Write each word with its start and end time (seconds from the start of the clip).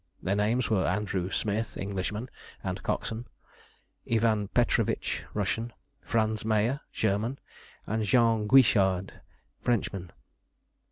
Their 0.19 0.35
names 0.35 0.67
were 0.67 0.87
Andrew 0.87 1.29
Smith, 1.29 1.77
Englishman, 1.77 2.27
and 2.63 2.81
coxswain; 2.81 3.27
Ivan 4.11 4.47
Petrovitch, 4.47 5.23
Russian; 5.35 5.73
Franz 6.01 6.43
Meyer, 6.43 6.79
German; 6.91 7.37
and 7.85 8.03
Jean 8.03 8.47
Guichard, 8.47 9.21
Frenchman. 9.61 10.11